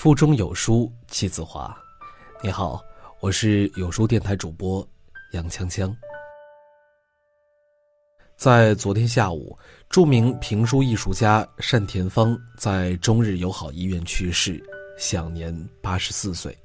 [0.00, 1.76] 腹中有书气自华。
[2.42, 2.82] 你好
[3.20, 4.86] 我是有书电台主播
[5.32, 5.94] 杨锵锵。
[8.34, 9.54] 在昨天下午
[9.90, 14.58] 著名评书艺术家单田芳在中日友好医院去世
[14.96, 16.56] 享年八十四岁。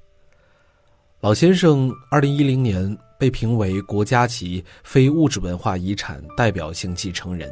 [1.26, 7.52] 老先生二零一零年被评为国家级非物质文化遗产代表性继承人。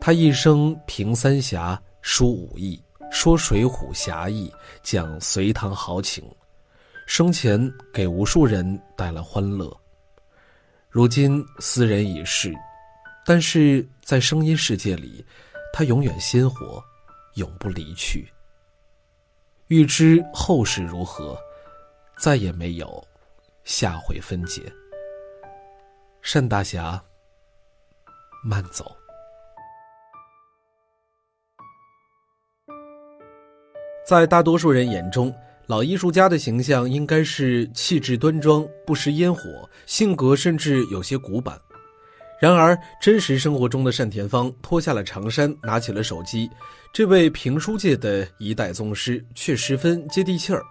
[0.00, 4.50] 他一生评三峡，书武艺，说水浒侠义，
[4.82, 6.24] 讲隋唐豪情，
[7.06, 9.70] 生前给无数人带来欢乐。
[10.88, 12.54] 如今斯人已逝。
[13.26, 15.22] 但是在声音世界里，
[15.74, 16.82] 他永远鲜活，
[17.34, 18.26] 永不离去。
[19.66, 21.36] 欲知后事如何，
[22.22, 23.04] 再也没有
[23.64, 24.72] 下回分解。
[26.22, 27.02] 单大侠，
[28.44, 28.96] 慢走。
[34.06, 35.34] 在大多数人眼中，
[35.66, 41.60] 老艺术家的形象应该是气质端庄、不食烟火，性格甚至有些古板。
[42.40, 46.48] 然而，真实生活中的单田芳脱下了长衫，拿起了手机。
[46.92, 50.62] 这位评书界的一代宗师却十分接地气儿，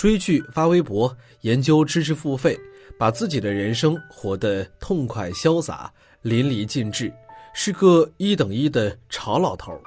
[0.00, 2.58] 追剧、发微博、研究知识付费，
[2.98, 7.12] 把自己的人生活得痛快潇洒、淋漓尽致，
[7.52, 9.78] 是个一等一的潮老头。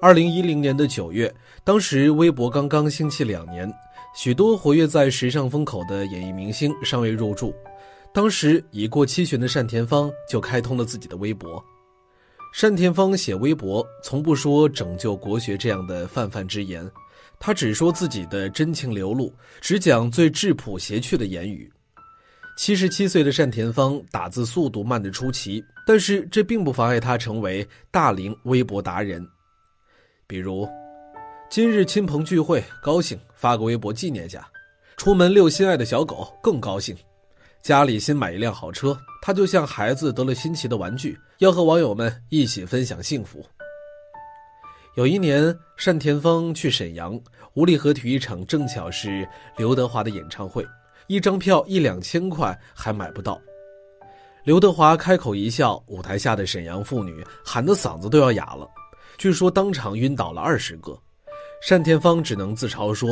[0.00, 3.72] 二零一零年的九月，当时微博刚刚兴起两年，
[4.16, 7.54] 许多活跃在时尚风口的演艺明星尚未入驻。
[8.12, 11.64] 当时已过七旬的单田芳就开通了自己的微博。
[12.60, 16.90] 单田芳写微博从不说拯救国学这样的泛泛之言，
[17.44, 21.68] 他只说自己的真情流露，只讲最质朴谐趣的言语。
[22.56, 29.26] 七十七岁的单田芳打字速度慢得出奇，但是这并不妨碍他成为大龄微博达人。
[30.24, 30.68] 比如，
[31.50, 34.40] 今日亲朋聚会，高兴发个微博纪念下；
[34.96, 36.96] 出门遛心爱的小狗，更高兴。
[37.60, 43.44] 家里新买一辆好车，他就像孩子得了新奇的玩具，要和网友们一起分享幸福。
[44.94, 47.18] 有一年，单田芳去沈阳
[47.54, 49.26] 五里河体育场，正巧是
[49.56, 50.66] 刘德华的演唱会，
[51.06, 53.40] 一张票一两千块还买不到。
[54.44, 58.68] 刘德华开口一笑，舞台下的沈阳妇女喊得嗓子都要哑了，
[59.16, 60.94] 据说当场晕倒了二十个。
[61.66, 63.08] 单田芳只能自嘲说：“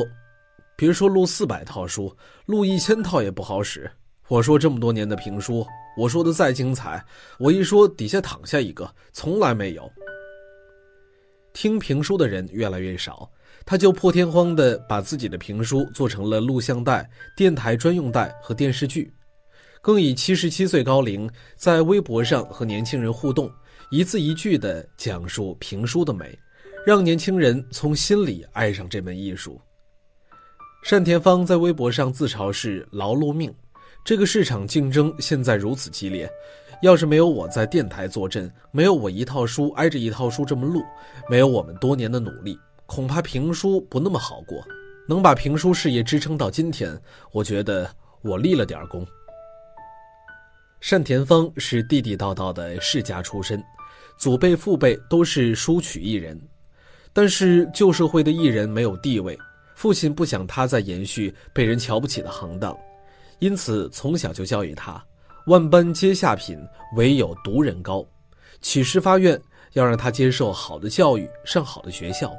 [0.77, 2.15] 别说录四百套书，
[2.45, 3.91] 录一千套也不好使。”
[4.29, 5.67] 我说这么多年的评书，
[5.97, 7.03] 我说的再精彩，
[7.39, 9.91] 我一说底下躺下一个，从来没有。
[11.53, 13.31] 听评书的人越来越少，
[13.67, 19.13] 他就破天荒地把自己的评书做成了录像带、电台专用带和电视剧，
[19.81, 23.51] 更以七十七岁高龄在微博上和年轻人互动，
[23.91, 26.39] 一字一句地讲述评书的美，
[26.87, 29.61] 让年轻人从心里爱上这门艺术。
[30.89, 33.55] 单田芳在微博上自嘲是劳碌命。
[34.03, 36.27] 这个市场竞争现在如此激烈，
[36.83, 40.83] 要是没有我在电台坐镇，没有我一套书挨着一套书这么录，
[41.29, 44.65] 没有我们多年的努力，恐怕评书不那么好过。
[45.09, 46.99] 能把评书事业支撑到今天，
[47.33, 47.91] 我觉得
[48.23, 49.07] 我立了点功。
[50.89, 53.63] 单田芳是地地道道的世家出身，
[54.17, 56.41] 祖辈父辈都是书曲艺人，
[57.13, 59.39] 但是旧社会的艺人没有地位，
[59.75, 62.75] 父亲不想他再延续被人瞧不起的行当。
[63.41, 65.03] 因此，从小就教育他
[65.47, 66.59] ：“万般皆下品，
[66.97, 68.05] 唯有读人高。”
[68.61, 69.41] 启示发愿
[69.73, 72.33] 要让他接受好的教育，上好的学校。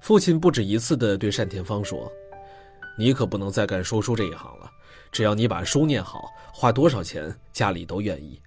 [0.00, 2.10] 父亲不止一次地对单田芳说
[2.98, 4.68] ：“你可不能再干说书这一行了，
[5.12, 8.40] 只要你把书念好，花多少钱家里都愿意。”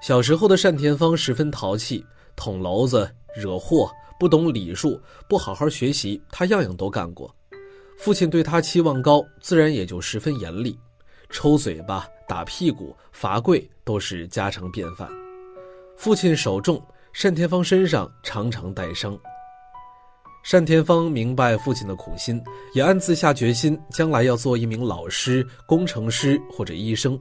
[0.00, 7.34] 小时候的单田芳十分淘气，捅娄子、惹祸，不懂礼数，不好好学习，他样样都干过。
[7.98, 10.78] 父亲对他期望高，自然也就十分严厉，
[11.30, 15.08] 抽嘴巴、打屁股、罚跪都是家常便饭。
[15.96, 16.84] 父亲手重，
[17.22, 19.18] 单田芳身上常常带伤。
[20.50, 22.42] 单田芳明白父亲的苦心，
[22.74, 27.18] 也暗自下决心，将来要做一名老师、工程师或者医生。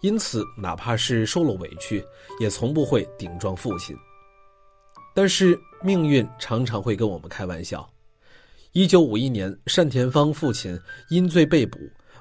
[0.00, 2.04] 因此，哪怕是受了委屈，
[2.38, 3.96] 也从不会顶撞父亲。
[5.14, 7.88] 但是，命运常常会跟我们开玩笑。
[8.72, 10.78] 一九五一年，单田芳父亲
[11.08, 11.78] 因罪被捕，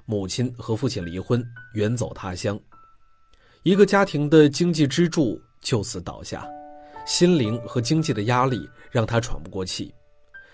[0.10, 2.58] 母亲和父亲离婚，远走他乡，
[3.64, 6.48] 一个家庭的经济支柱就此倒下，
[7.06, 9.94] 心灵和经济的压力让他喘不过气。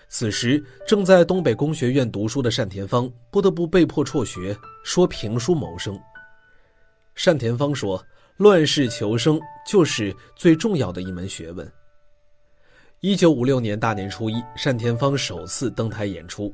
[0.08, 5.96] 此时，正在东北工学院读书的单田芳不得不被迫辍学，说评书谋生。
[7.24, 8.04] 单田芳说
[8.38, 11.72] ：“乱世求生就是最重要的一门学问。”
[12.98, 16.52] 一九五六年大年初一，单田芳首次登台演出。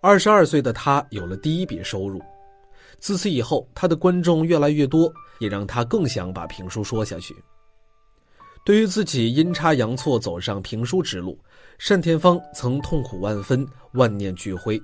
[0.00, 2.22] 二十二岁的他有了第一笔收入。
[2.98, 7.34] 自此以后，他的观众越来越多，也让他更想把评书说下去。
[8.64, 11.38] 对于自己阴差阳错走上评书之路，
[11.88, 14.80] 单田芳曾痛苦万分，万念俱灰。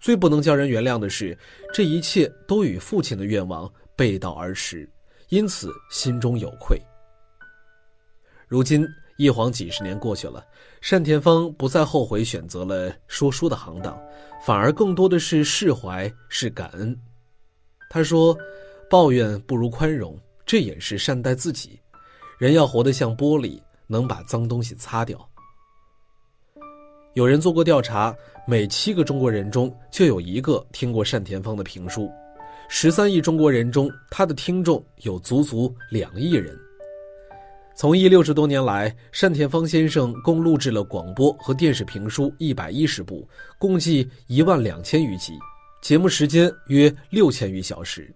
[0.00, 1.36] 最不能叫人原谅的是，
[1.72, 4.88] 这一切都与父亲的愿望背道而驰，
[5.30, 6.80] 因此心中有愧。
[8.48, 8.86] 如今。
[9.18, 10.44] 一晃几十年过去了，
[10.90, 13.98] 单田芳不再后悔选择了说书的行当，
[14.44, 16.94] 反而更多的是释怀，是感恩。
[17.96, 18.36] 他说
[18.90, 20.14] ：“抱怨不如宽容，
[20.44, 21.80] 这也是善待自己。
[22.38, 25.26] 人要活得像玻璃，能把脏东西擦掉。”
[27.16, 28.14] 有人做过调查，
[28.46, 32.10] 每七个中国人中就有一个听过单田芳的评书，
[32.68, 36.54] 十三亿中国人中，他的听众有足足两亿人。
[37.74, 43.26] 从艺六十多年来，单田芳先生共录制了广播和电视评书一百一十部，
[43.58, 45.32] 共计一万两千余集，
[45.86, 48.12] 节目时间约六千余小时。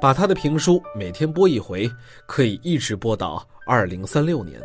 [0.00, 1.90] 把他的评书每天播一回，
[2.28, 4.62] 可以一直播到二零三六年。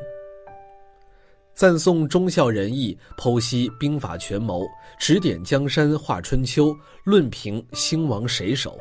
[1.55, 4.67] 赞颂忠孝仁义，剖析兵法权谋，
[4.99, 8.77] 指点江山画春秋，论评兴亡谁手。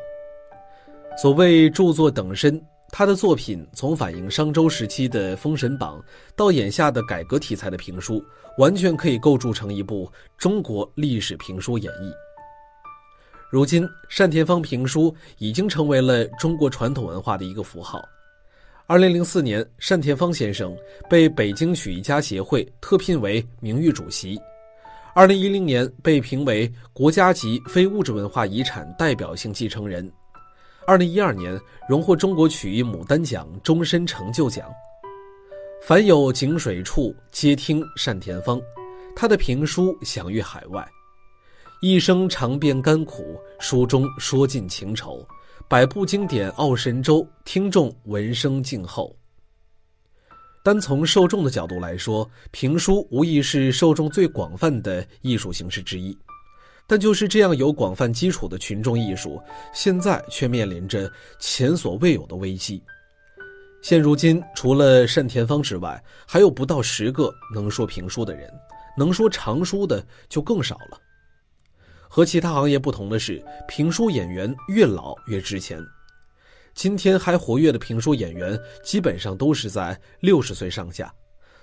[1.19, 2.63] 所谓著作等身。
[2.91, 5.99] 他的作品从反映商周时期的《封神榜》
[6.35, 8.23] 到眼下的改革题材的评书，
[8.59, 10.07] 完全可以构筑成一部
[10.37, 12.13] 中国历史评书演绎。
[13.49, 13.87] 如今，
[14.17, 18.01] 单田芳评书已经成为了中国传统文化的一个符号。
[18.87, 20.75] 二零零四年，单田芳先生
[21.09, 24.37] 被北京曲艺家协会特聘为名誉主席；
[25.13, 30.11] 二零一零年，被评为国家级非物质文化遗产代表性继承人。
[30.85, 34.69] 二零一二年，荣获中国曲艺牡丹奖终身成就奖。
[35.81, 38.59] 凡有井水处，皆听单田芳。
[39.15, 40.85] 他的评书享誉海外。
[41.87, 45.23] 一生尝遍甘苦，书中说尽情愁。
[45.67, 49.15] 百部经典傲神州，听众闻声静候。
[50.63, 56.17] 单从受众的角度来说，评书无疑是受众最广泛的艺术形式之一。
[56.87, 59.39] 但就是这样有广泛基础的群众艺术，
[59.71, 62.81] 现在却面临着前所未有的危机。
[63.83, 68.51] 现如今，除了单田芳之外，还有不到十个能说评书的人，
[68.97, 70.99] 能说长书的就更少了。
[72.15, 75.85] 和其他行业不同的是，评书演员越老越值钱。
[76.73, 81.13] 今天还活跃的评书演员，基本上都是在六十岁上下，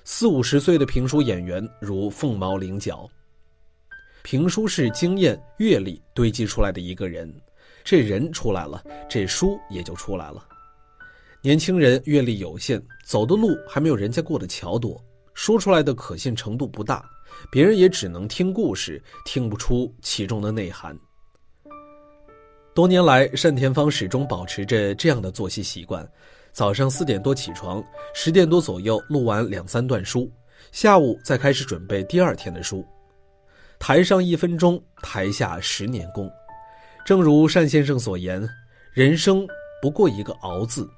[0.05, 3.09] 四五十岁的评书演员如凤毛麟角。
[4.23, 7.35] 评书是经验阅历堆积出来的一个人，
[7.83, 10.47] 这人出来了，这书也就出来了。
[11.41, 15.03] 年轻人阅历有限，走的路还没有人家过的桥多，
[15.33, 17.09] 说出来的可信程度不大，
[17.51, 20.99] 别人也只能听故事，听不出其中的内涵。
[22.75, 26.09] 多年来，单田芳始终保持着这样的作息习惯：
[26.53, 27.85] 早上四点多起床，
[28.15, 30.31] 十点多左右录完两三段书，
[30.71, 32.83] 下午再开始准备第二天的书。
[33.79, 36.31] 台上一分钟，台下十年功。
[37.05, 38.49] 正如单先生所言，
[38.93, 39.47] 人生
[39.83, 40.89] 不过一个熬字，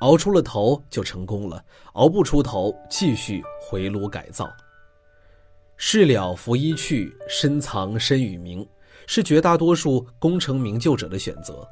[0.00, 4.50] 熬出了头就成功了，熬不出头，继续回炉改造。
[5.76, 8.66] 事了拂衣去，深藏身与名，
[9.06, 11.66] 是绝大多数功成名就者的选择。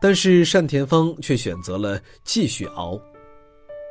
[0.00, 3.00] 但是单田芳却选择了继续熬。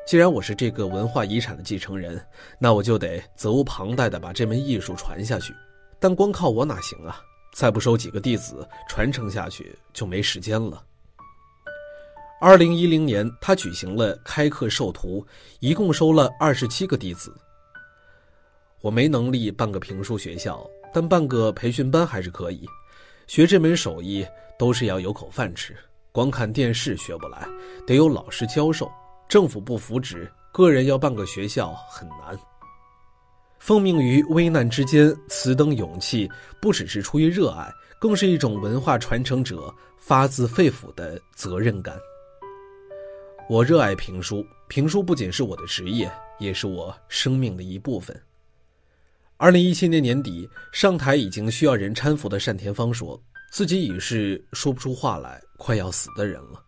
[0.07, 2.19] 既然我是这个文化遗产的继承人，
[2.59, 5.53] 那我就得责无旁贷地把这门艺术传下去。
[5.99, 7.21] 但光靠我哪行啊！
[7.53, 10.83] 再不收几个弟子传承下去，就没时间了。
[12.39, 15.25] 二零一零年，他举行了开课授徒，
[15.59, 17.31] 一共收了二十七个弟子。
[18.81, 22.67] 我没能力办个评书学校，但办个培训班还是可以。
[23.27, 24.25] 学这门手艺
[24.57, 25.77] 都是要有口饭吃，
[26.11, 27.47] 光看电视学不来，
[27.85, 28.91] 得有老师教授。
[29.29, 32.37] 政府不扶植，个人要办个学校很难。
[33.59, 41.95] 奉命于危难之间，此等勇气不只是出于热爱，更是一种文化传承者发自肺腑的责任感。
[43.47, 48.19] 我热爱评书，评书不仅是我的职业，也是我生命的一部分。
[49.41, 53.19] 二零一七年年底，上台已经需要人搀扶的单田芳说，
[53.51, 56.63] 自己已是说不出话来、快要死的人了，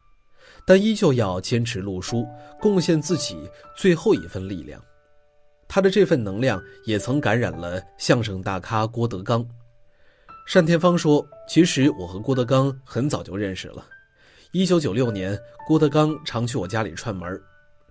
[0.66, 2.26] 但依旧要坚持录书，
[2.60, 4.84] 贡献自己最后一份力量。
[5.68, 9.48] 他的这份能量也曾感染了相声大咖郭德纲。
[10.52, 13.86] 单田芳说：“其实我和郭德纲很早就认识了。
[14.54, 17.40] 1996年，郭德纲常去我家里串门。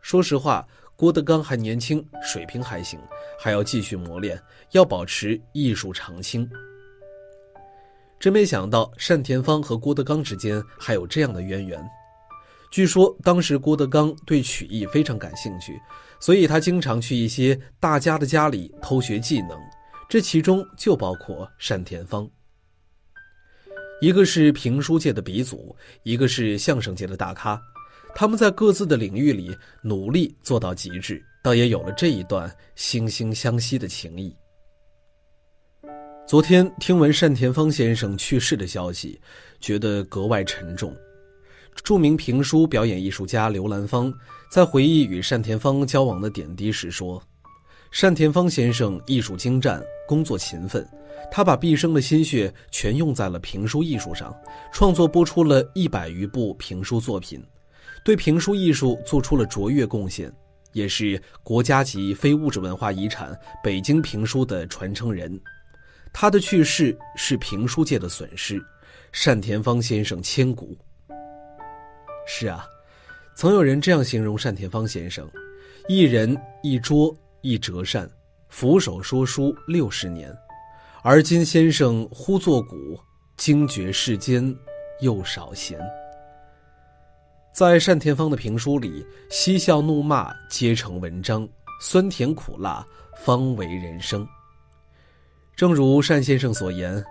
[0.01, 3.01] 说实话，郭德纲还年轻，水平还行，
[3.39, 6.49] 还要继续磨练，要保持艺术长青。
[8.21, 11.85] 真没想到单田芳和郭德纲之间还有这样的渊源。
[12.71, 15.79] 据说当时郭德纲对曲艺非常感兴趣，
[16.21, 19.59] 所以他经常去一些大家的家里偷学技能，
[20.09, 22.31] 这其中就包括单田芳。
[24.01, 27.61] 一个是评书界的鼻祖，一个是相声界的大咖。
[28.14, 34.35] 他们在各自的领域里努力做到极致，倒也有了这一段惺惺相惜的情谊。
[36.26, 39.21] 昨天听闻单田芳先生去世的消息，
[39.61, 40.95] 觉得格外沉重。
[41.83, 44.12] 著名评书表演艺术家刘兰芳
[44.50, 47.21] 在回忆与单田芳交往的点滴时说
[48.00, 50.87] ：“单田芳先生艺术精湛，工作勤奋，
[51.31, 54.35] 他把毕生的心血全用在了评书艺术上，
[54.73, 57.42] 创作播出了一百余部评书作品。”
[58.04, 60.32] 对评书艺术做出了卓越贡献，
[60.73, 65.40] 也是国家级非物质文化遗产北京评书的传承人。
[66.12, 68.62] 他的去世是评书界的损失，
[69.25, 70.76] 单田芳先生千古。
[72.26, 72.66] 是啊，
[73.35, 75.30] 曾有人这样形容单田芳先生：
[75.88, 78.11] 一人一桌一折扇，
[78.49, 80.37] 俯首说书六十年。
[81.02, 83.00] 而今先生忽作古，
[83.37, 84.54] 惊觉世间
[85.00, 85.80] 又少闲。
[87.52, 91.47] 在单田芳的评书里，嬉笑怒骂皆成文章，
[91.82, 94.26] 酸甜苦辣方为人生。
[95.54, 97.04] 正如单先生所言：“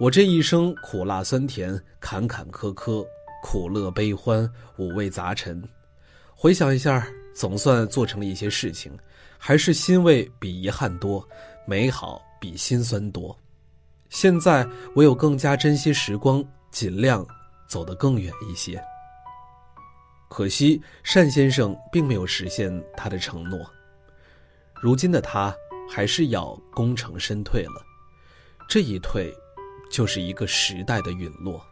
[0.00, 3.06] 我这一生苦辣酸甜，坎坎坷坷，
[3.40, 5.62] 苦乐悲欢五味杂陈。
[6.34, 8.92] 回想一下，总算做成了一些事情，
[9.38, 11.26] 还是欣慰比遗憾多，
[11.68, 13.34] 美好比心酸多。
[14.10, 14.66] 现在
[14.96, 17.24] 唯有更加珍惜时光，尽量
[17.68, 18.76] 走得更远一些。”
[20.28, 20.80] 可惜
[21.14, 23.58] 单先生并没有实现他的承诺，
[24.80, 25.54] 如今的他
[25.90, 27.82] 还是要功成身退了，
[28.68, 29.34] 这一退，
[29.90, 31.64] 就是一个时代的陨落。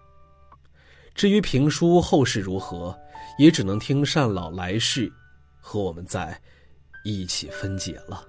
[1.15, 2.99] 至于评书后事如何，
[3.39, 5.13] 也只能听单老来世
[5.61, 6.41] 和我们再
[7.05, 8.27] 一起分解了。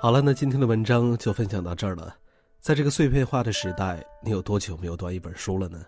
[0.00, 2.16] 好了，那今天的文章就分享到这儿了。
[2.60, 5.84] 在这个碎片化的时代，你有多久没有读一本书了呢？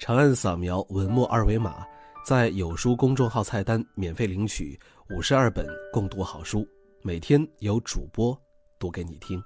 [0.00, 1.86] 长按扫描文末二维码，
[2.24, 4.80] 在有书公众号菜单免费领取
[5.10, 6.66] 五十二本共读好书，
[7.02, 8.34] 每天有主播
[8.78, 9.38] 读给你听。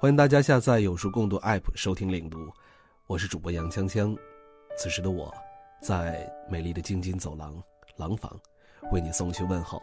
[0.00, 2.50] 欢迎大家下载有书共读 App 收听领读，
[3.06, 4.16] 我是主播杨锵锵。
[4.78, 5.30] 此时的我，
[5.82, 7.62] 在美丽的京津走廊
[7.98, 8.34] 廊坊，
[8.90, 9.78] 为你送去问候。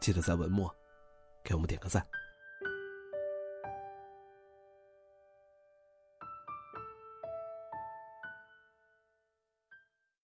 [0.00, 0.74] 记得在文末
[1.44, 2.02] 给我们点个赞。